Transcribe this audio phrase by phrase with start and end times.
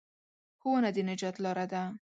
[0.59, 1.83] ښوونه د نجات لاره ده.